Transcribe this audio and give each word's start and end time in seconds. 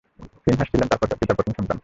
ফিনহাস 0.43 0.67
ছিলেন 0.71 0.87
তাঁর 0.87 1.17
পিতার 1.19 1.35
প্রথম 1.37 1.53
সন্তান। 1.59 1.77